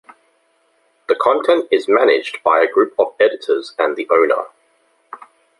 [1.07, 4.45] The content is managed by a group of editors and the owner.